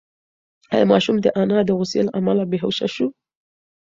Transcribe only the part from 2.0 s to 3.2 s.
له امله بېهوښه شو؟